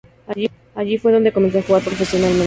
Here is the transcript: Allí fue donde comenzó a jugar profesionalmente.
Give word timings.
Allí 0.73 0.97
fue 0.97 1.11
donde 1.11 1.31
comenzó 1.31 1.59
a 1.59 1.61
jugar 1.61 1.83
profesionalmente. 1.83 2.39